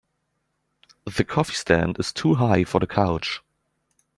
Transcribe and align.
The 1.05 1.23
coffee 1.23 1.53
stand 1.53 1.99
is 1.99 2.11
too 2.11 2.33
high 2.33 2.63
for 2.63 2.79
the 2.79 2.87
couch. 2.87 3.43